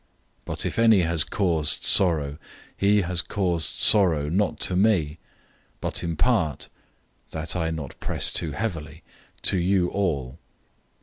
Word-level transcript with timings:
002:005 0.01 0.07
But 0.45 0.65
if 0.65 0.79
any 0.79 1.01
has 1.01 1.23
caused 1.23 1.83
sorrow, 1.85 2.39
he 2.75 3.01
has 3.01 3.21
caused 3.21 3.75
sorrow, 3.79 4.29
not 4.29 4.59
to 4.61 4.75
me, 4.75 5.19
but 5.79 6.03
in 6.03 6.15
part 6.15 6.69
(that 7.29 7.55
I 7.55 7.69
not 7.69 7.99
press 7.99 8.33
too 8.33 8.53
heavily) 8.53 9.03
to 9.43 9.59
you 9.59 9.89
all. 9.89 10.39